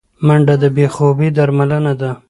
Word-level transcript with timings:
منډه 0.25 0.55
د 0.61 0.63
بې 0.75 0.85
خوبي 0.95 1.27
درملنه 1.37 1.93
ده 2.01 2.11